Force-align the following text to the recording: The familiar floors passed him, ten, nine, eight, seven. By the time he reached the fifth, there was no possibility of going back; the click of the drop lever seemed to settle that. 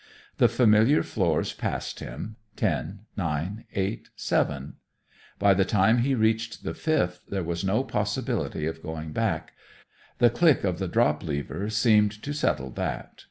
The 0.39 0.47
familiar 0.47 1.03
floors 1.03 1.53
passed 1.53 1.99
him, 1.99 2.35
ten, 2.55 3.01
nine, 3.15 3.65
eight, 3.75 4.09
seven. 4.15 4.77
By 5.37 5.53
the 5.53 5.63
time 5.63 5.99
he 5.99 6.15
reached 6.15 6.63
the 6.63 6.73
fifth, 6.73 7.21
there 7.29 7.43
was 7.43 7.63
no 7.63 7.83
possibility 7.83 8.65
of 8.65 8.81
going 8.81 9.11
back; 9.11 9.51
the 10.17 10.31
click 10.31 10.63
of 10.63 10.79
the 10.79 10.87
drop 10.87 11.21
lever 11.23 11.69
seemed 11.69 12.19
to 12.23 12.33
settle 12.33 12.71
that. 12.71 13.11